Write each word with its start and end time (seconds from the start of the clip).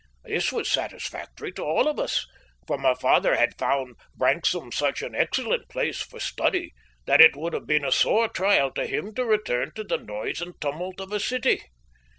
This 0.23 0.51
was 0.51 0.67
satisfactory 0.67 1.51
to 1.51 1.61
all 1.63 1.87
of 1.87 1.99
us, 1.99 2.25
for 2.65 2.75
my 2.79 2.95
father 2.95 3.35
had 3.35 3.59
found 3.59 3.97
Branksome 4.15 4.71
such 4.71 5.03
an 5.03 5.13
excellent 5.13 5.69
place 5.69 6.01
for 6.01 6.19
study 6.19 6.73
that 7.05 7.21
it 7.21 7.35
would 7.35 7.53
have 7.53 7.67
been 7.67 7.85
a 7.85 7.91
sore 7.91 8.27
trial 8.27 8.71
to 8.71 8.87
him 8.87 9.13
to 9.13 9.23
return 9.23 9.71
to 9.75 9.83
the 9.83 9.97
noise 9.97 10.41
and 10.41 10.59
tumult 10.59 10.99
of 11.01 11.11
a 11.11 11.19
city. 11.19 11.65